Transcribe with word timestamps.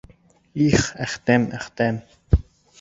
Их, 0.67 0.87
Әхтәм, 1.07 1.47
Әхтәм! 1.61 2.03